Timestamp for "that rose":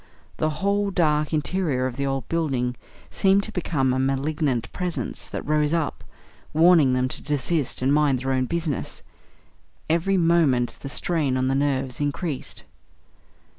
5.29-5.75